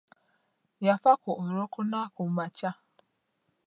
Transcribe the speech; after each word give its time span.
Yafa 0.85 1.11
ku 1.21 1.31
olwokuna 1.43 1.99
kumakya. 2.15 2.71